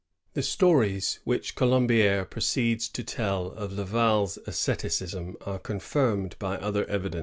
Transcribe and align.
The 0.33 0.41
stories 0.41 1.19
which 1.25 1.55
ColombiSre 1.55 2.27
proceeds 2.31 2.89
tq 2.89 3.05
tell 3.05 3.51
of 3.51 3.73
Laval*s 3.73 4.37
asceticism 4.47 5.37
are 5.45 5.59
confirmed 5.59 6.37
by 6.39 6.57
other 6.57 6.85
evidence, 6.87 7.13
VOL. 7.13 7.19